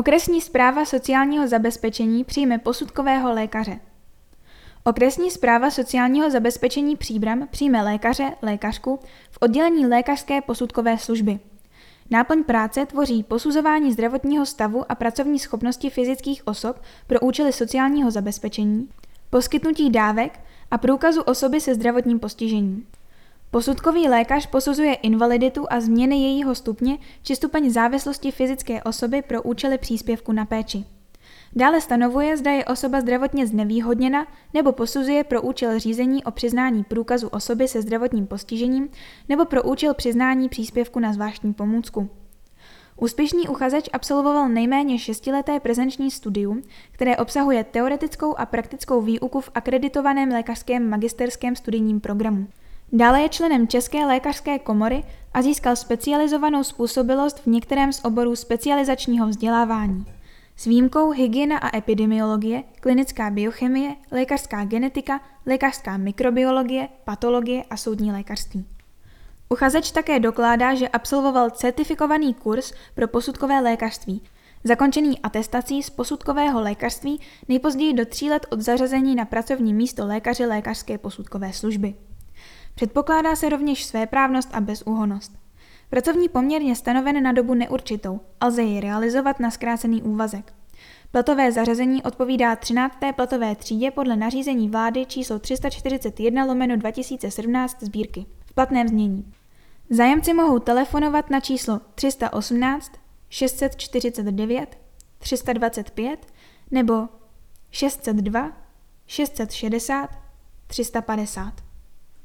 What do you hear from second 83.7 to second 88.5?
svéprávnost a bezúhonost. Pracovní poměr je stanoven na dobu neurčitou a